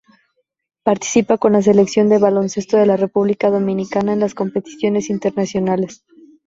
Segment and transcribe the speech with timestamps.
[0.81, 6.03] Participa con la Selección de baloncesto de la República Dominicana en las competiciones internacionales.